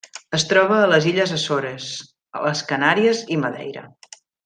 Es 0.37 0.45
troba 0.51 0.77
a 0.85 0.87
les 0.91 1.09
Illes 1.11 1.35
Açores, 1.37 1.91
les 2.49 2.65
Canàries 2.73 3.25
i 3.37 3.43
Madeira. 3.47 3.89